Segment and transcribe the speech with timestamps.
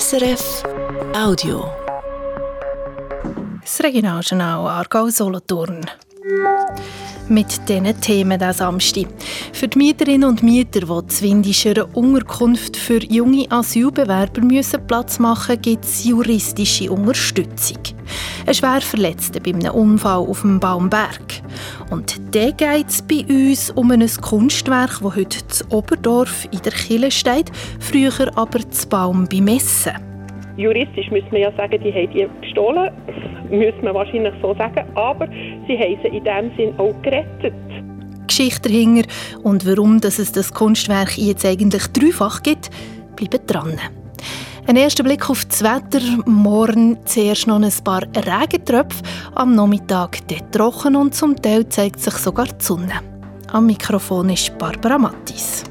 [0.00, 0.62] SRF
[1.14, 1.70] Audio.
[3.60, 5.84] Das Regionaljournal Aargau-Solothurn.
[7.28, 9.08] Mit diesen Themen diesen Samstag.
[9.52, 15.56] Für die Mieterinnen und Mieter, die zwindisch eine Unterkunft für junge Asylbewerber müssen Platz machen
[15.56, 17.82] müssen, gibt es juristische Unterstützung.
[18.46, 21.42] Ein Schwerverletzter bei einem Unfall auf dem Baumberg.
[21.90, 26.72] Und dann geht es bei uns um ein Kunstwerk, das heute in Oberdorf in der
[26.72, 27.50] Kille steht,
[27.80, 29.92] früher aber zu Baum bei Messen.
[30.56, 32.90] Juristisch müsste man ja sagen, die haben die gestohlen,
[33.50, 35.26] müsste man wahrscheinlich so sagen, aber
[35.66, 37.54] sie haben sie in dem Sinn auch gerettet.
[38.26, 39.08] Geschichte dahinter
[39.42, 42.70] und warum dass es das Kunstwerk jetzt eigentlich dreifach gibt,
[43.16, 43.78] bleibt dran.
[44.64, 46.00] Ein erster Blick auf das Wetter.
[46.24, 49.02] Morgen zuerst noch ein paar Regentröpfe.
[49.34, 53.00] Am Nachmittag dort trocken und zum Teil zeigt sich sogar die Sonne.
[53.48, 55.64] Am Mikrofon ist Barbara Mattis.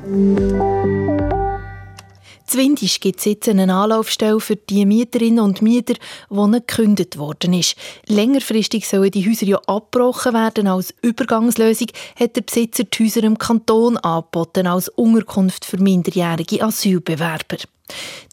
[2.45, 5.93] Zwindisch gibt es jetzt eine Anlaufstelle für die Mieterinnen und Mieter,
[6.29, 7.77] die gekündigt worden ist.
[8.07, 10.67] Längerfristig sollen die Häuser ja abgebrochen werden.
[10.67, 11.87] Als Übergangslösung
[12.19, 17.57] hat der Besitzer die Häuser im Kanton angeboten als Unterkunft für minderjährige Asylbewerber.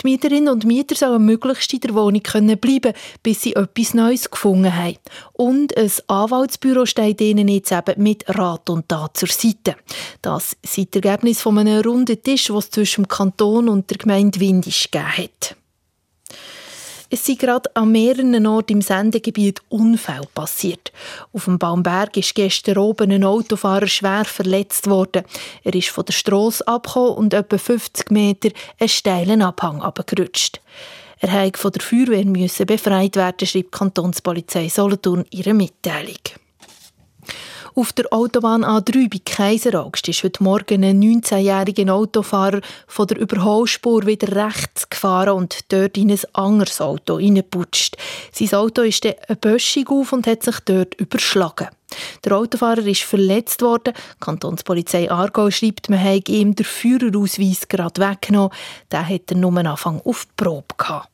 [0.03, 4.31] Die Mieterinnen und Mieter sollen möglichst in der Wohnung bleiben können bis sie etwas Neues
[4.31, 4.97] gefunden haben.
[5.33, 9.77] Und ein Anwaltsbüro steht ihnen jetzt eben mit Rat und Tat zur Seite.
[10.23, 14.91] Das das Ergebnis von einem runden Tisch, was zwischen dem Kanton und der Gemeinde Windisch
[14.91, 15.56] gegeben hat.
[17.11, 20.92] Es sind gerade an mehreren Orten im Sendegebiet Unfälle passiert.
[21.33, 25.25] Auf dem Baumberg ist gestern oben ein Autofahrer schwer verletzt worden.
[25.65, 30.61] Er ist von der Strasse abgekommen und etwa 50 Meter einen steilen Abhang abgerutscht.
[31.20, 36.19] Er musste von der Feuerwehr befreit werden, schreibt die Kantonspolizei Solothurn ihre Mitteilung.
[37.79, 44.05] Auf der Autobahn A3 bei Kaiseraugst ist heute Morgen ein 19-jähriger Autofahrer von der Überholspur
[44.05, 47.97] wieder rechts gefahren und dort in ein anderes Auto hineingeputscht.
[48.33, 51.69] Sein Auto ist dann eine Böschung auf und hat sich dort überschlagen.
[52.25, 53.94] Der Autofahrer ist verletzt worden.
[53.94, 58.50] Die Kantonspolizei Aargau schreibt, man habe ihm den Führerausweis gerade weggenommen.
[58.91, 61.11] Der hat er nur Anfang auf die Probe gehabt.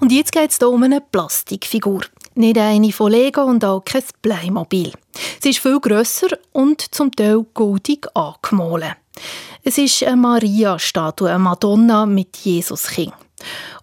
[0.00, 2.00] Und jetzt geht es hier um eine Plastikfigur.
[2.34, 4.92] Nicht eine von Lego und auch kein Playmobil.
[5.40, 8.96] Sie ist viel grösser und zum Teil goldig angemalt.
[9.62, 13.12] Es ist eine Maria-Statue, eine Madonna mit Jesuskind.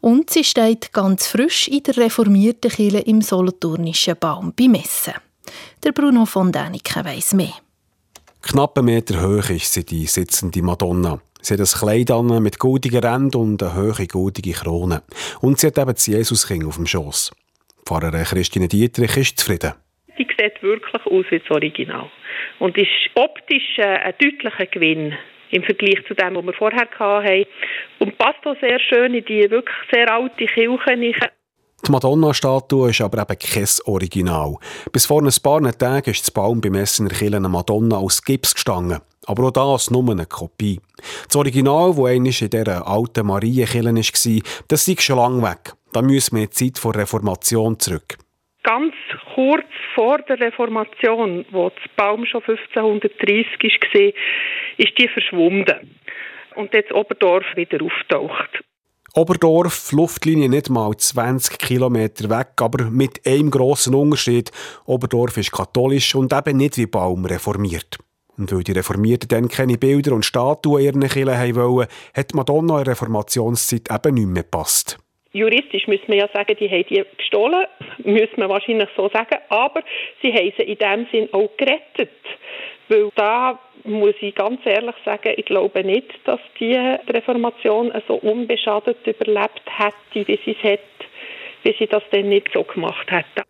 [0.01, 5.13] Und sie steht ganz frisch in der reformierten Kirche im Solothurnischen Baum bei Messen.
[5.83, 7.53] Der Bruno von Däniken weiss mehr.
[8.41, 11.19] Knapp einen Meter hoch ist sie, die sitzende Madonna.
[11.41, 15.03] Sie hat ein Kleid an mit goldigen Rändern und eine hohe goldige Krone.
[15.41, 17.31] Und sie hat eben das Jesuskind auf dem Schoss.
[17.89, 19.73] Pfarrerin Christine Dietrich ist zufrieden.
[20.15, 22.11] Sie sieht wirklich aus wie das Original
[22.59, 25.15] und ist optisch äh, ein deutlicher Gewinn
[25.49, 27.45] im Vergleich zu dem, was wir vorher hatten.
[27.97, 31.31] Und passt auch sehr schön in die wirklich sehr alte Kirche.
[31.87, 34.57] Die Madonna-Statue ist aber eben kein Original.
[34.91, 38.99] Bis vor ein paar Tagen ist das Baum beim Essener eine Madonna aus Gips gestanden.
[39.25, 40.79] Aber auch das nur eine Kopie.
[41.27, 45.73] Das Original, das einmal in dieser alten Marienkirche war, das ist schon lange weg.
[45.93, 48.17] Da müssen wir in die Zeit der Reformation zurück.
[48.63, 48.93] Ganz
[49.33, 53.63] kurz vor der Reformation, wo das Baum schon 1530
[53.93, 54.13] war,
[54.77, 55.95] ist die verschwunden.
[56.55, 58.63] Und jetzt Oberdorf wieder auftaucht.
[59.15, 64.51] Oberdorf, Luftlinie nicht mal 20 Kilometer weg, aber mit einem grossen Unterschied.
[64.85, 67.97] Oberdorf ist katholisch und eben nicht wie Baum reformiert.
[68.37, 72.77] Und weil die Reformierten dann keine Bilder und Statuen in ihren Kirchen wollen, hat Madonna
[72.77, 74.99] in der Reformationszeit eben nicht mehr gepasst.
[75.31, 77.65] Juristisch müssen wir ja sagen, die haben die gestohlen,
[77.99, 79.83] müssen wir wahrscheinlich so sagen, aber
[80.21, 82.09] sie haben sie in dem Sinn auch gerettet.
[82.87, 89.05] Weil da muss ich ganz ehrlich sagen, ich glaube nicht, dass die Reformation so unbeschadet
[89.05, 90.79] überlebt hätte, wie sie es hat,
[91.63, 93.43] wie sie das dann nicht so gemacht hätte.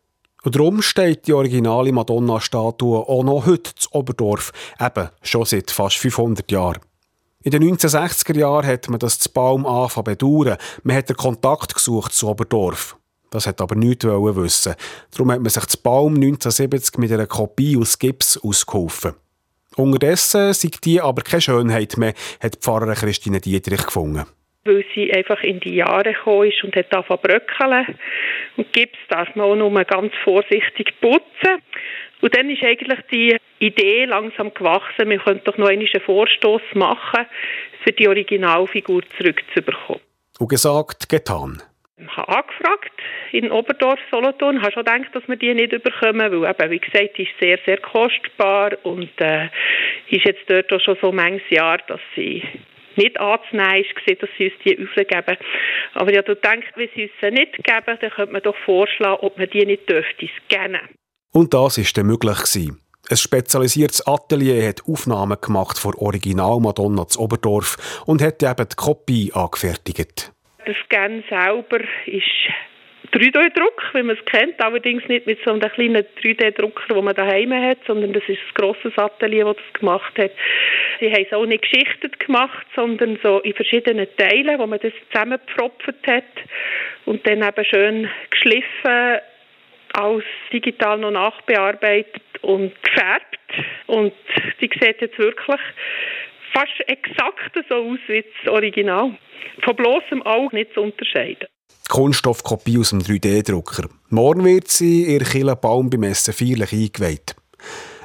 [0.44, 5.97] Und darum steht die originale Madonna-Statue auch noch heute zu Oberdorf, eben schon seit fast
[5.97, 6.79] 500 Jahren.
[7.41, 10.57] In den 1960er Jahren hat man das Baum angefangen bedauern.
[10.83, 12.97] Man hat den Kontakt gesucht zu Oberdorf.
[13.31, 14.75] Das hat aber nichts wissen.
[15.12, 19.13] Darum hat man sich das Baum 1970 mit einer Kopie aus Gips ausgeholfen.
[19.77, 22.13] Unterdessen sieht die aber keine Schönheit mehr,
[22.44, 24.25] hat Pfarrer Christine Dietrich gefunden.
[24.65, 27.97] Weil sie einfach in die Jahre gekommen ist und hat angefangen bröckeln.
[28.57, 31.62] Und Gips darf man auch nur ganz vorsichtig putzen.
[32.21, 37.25] Und dann ist eigentlich die Idee langsam gewachsen, wir könnten doch noch einen Vorstoß machen,
[37.83, 40.01] für die Originalfigur zurückzubekommen.
[40.38, 41.61] Und gesagt, getan.
[41.97, 42.94] Ich habe angefragt
[43.33, 47.17] in Oberdorf, Solothurn, habe schon gedacht, dass wir die nicht bekommen, weil eben, wie gesagt,
[47.17, 49.50] die ist sehr, sehr kostbar und äh,
[50.09, 52.41] ist jetzt dort auch schon so manches Jahr, dass sie
[52.95, 55.38] nicht anzunehmen war, dass sie uns die aufgeben.
[55.94, 59.19] Aber ja, du denkst, wenn sie uns sie nicht geben, dann könnte man doch vorschlagen,
[59.21, 60.88] ob man die nicht dürfte scannen.
[61.31, 62.37] Und das war dann möglich.
[62.37, 62.81] Gewesen.
[63.09, 68.75] Ein spezialisiertes Atelier hat Aufnahmen gemacht von Original Madonna zu Oberdorf und hat eben die
[68.75, 70.31] Kopie angefertigt.
[70.67, 72.53] Der Scan selber ist
[73.11, 77.51] 3D-Druck, wie man es kennt, allerdings nicht mit so einem kleinen 3D-Drucker, den man daheim
[77.53, 80.31] hat, sondern das ist ein grosses Atelier, das das gemacht hat.
[80.99, 84.93] Sie haben es auch nicht geschichtet gemacht, sondern so in verschiedenen Teilen, wo man das
[85.11, 86.23] zusammengepfropft hat
[87.05, 89.19] und dann eben schön geschliffen,
[90.00, 90.24] als
[90.54, 93.40] digital noch nachbearbeitet und gefärbt.
[93.88, 94.13] Und
[94.62, 95.62] die sieht jetzt wirklich
[96.54, 99.18] fast exakt so aus wie das Original.
[99.63, 101.48] Von bloßem Auge nicht zu unterscheiden.
[101.90, 103.90] Kunststoffkopie aus dem 3D-Drucker.
[104.10, 107.36] Morgen wird sie in Kille Baum beim Essen feierlich eingeweiht.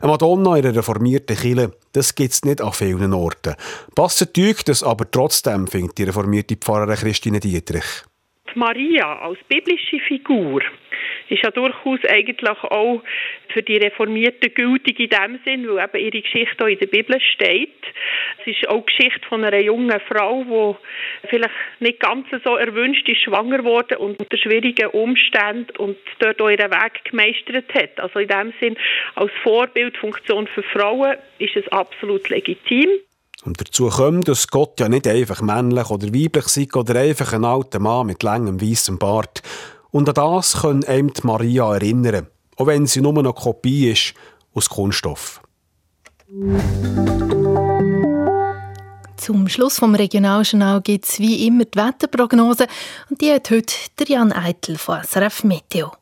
[0.00, 3.54] Eine Madonna in einer reformierten Kille, das gibt es nicht an vielen Orten.
[3.94, 8.04] Passt Tüg das aber trotzdem, findet die reformierte Pfarrerin Christine Dietrich.
[8.54, 10.62] Maria als biblische Figur
[11.28, 13.02] ist ja durchaus eigentlich auch
[13.52, 17.20] für die Reformierten gültig in dem Sinn, weil eben ihre Geschichte auch in der Bibel
[17.20, 17.70] steht.
[18.40, 20.76] Es ist auch die Geschichte von einer jungen Frau,
[21.22, 26.40] die vielleicht nicht ganz so erwünscht ist, schwanger wurde und unter schwierigen Umständen und dort
[26.40, 28.00] auch ihren Weg gemeistert hat.
[28.00, 28.76] Also in dem Sinn,
[29.14, 32.88] als Vorbildfunktion für Frauen ist es absolut legitim.
[33.44, 37.44] Und dazu kommt, dass Gott ja nicht einfach männlich oder weiblich sei oder einfach ein
[37.44, 39.42] alter Mann mit langem weißem Bart.
[39.94, 42.26] Und an das können einem Maria erinnern,
[42.56, 44.14] auch wenn sie nur eine Kopie ist
[44.52, 45.40] aus Kunststoff.
[49.16, 52.66] Zum Schluss vom Regionaljournal gibt es wie immer die Wetterprognose
[53.08, 55.92] und die hat heute der Jan Eitel von SRF Meteo.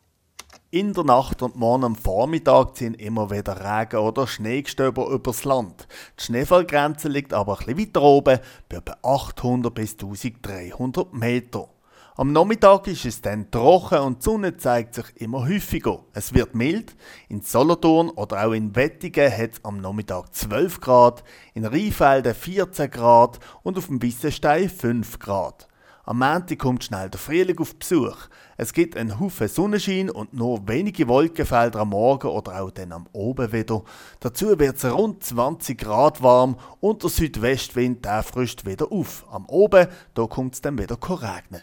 [0.70, 5.86] In der Nacht und morgen am Vormittag ziehen immer wieder Regen- oder Schneegestöber übers Land.
[6.18, 8.38] Die Schneefallgrenze liegt aber ein bisschen weiter oben,
[8.70, 11.68] bei etwa 800 bis 1300 Meter.
[12.14, 16.04] Am Nachmittag ist es dann trocken und die Sonne zeigt sich immer häufiger.
[16.12, 16.94] Es wird mild.
[17.30, 21.24] In Solothurn oder auch in Wettigen hat es am Nachmittag 12 Grad,
[21.54, 25.68] in Rheinfelden 14 Grad und auf dem Wissenstein 5 Grad.
[26.04, 28.28] Am Montag kommt schnell der Frühling auf Besuch.
[28.58, 33.06] Es gibt einen Haufen Sonnenschein und nur wenige Wolkenfelder am Morgen oder auch dann am
[33.12, 33.84] Oben wieder.
[34.20, 39.24] Dazu wird es rund 20 Grad warm und der Südwestwind der frischt wieder auf.
[39.30, 39.86] Am Oben
[40.28, 41.62] kommt es dann wieder regnen.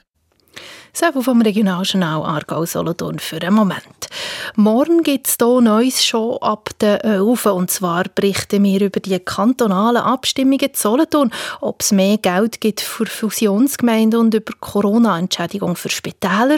[0.94, 4.10] So vom Regionaljournal Aargau Solothurn für einen Moment.
[4.56, 9.20] Morgen gibt es hier Neues schon ab der 11 und zwar berichten wir über die
[9.20, 11.32] kantonalen Abstimmungen zu Solothurn,
[11.62, 16.58] ob es mehr Geld gibt für Fusionsgemeinden und über Corona-Entschädigung für Spitäler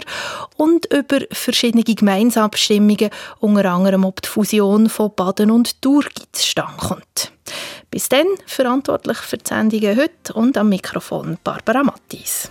[0.56, 7.02] und über verschiedene Gemeinsabstimmungen, unter anderem ob die Fusion von Baden und Thurgau zustande.
[7.90, 12.50] Bis dann verantwortlich für die Sendungen heute und am Mikrofon Barbara Mattis.